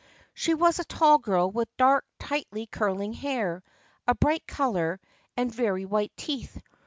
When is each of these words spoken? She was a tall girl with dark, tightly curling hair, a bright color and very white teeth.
She 0.33 0.55
was 0.55 0.79
a 0.79 0.83
tall 0.85 1.19
girl 1.19 1.51
with 1.51 1.77
dark, 1.77 2.05
tightly 2.17 2.65
curling 2.65 3.13
hair, 3.13 3.61
a 4.07 4.15
bright 4.15 4.47
color 4.47 4.99
and 5.37 5.53
very 5.53 5.85
white 5.85 6.11
teeth. 6.17 6.59